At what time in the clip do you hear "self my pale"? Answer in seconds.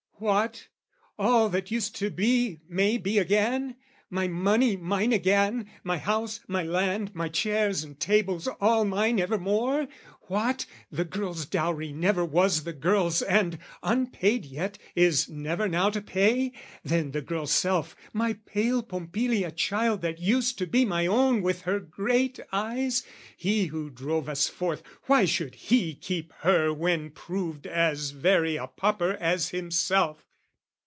17.51-18.83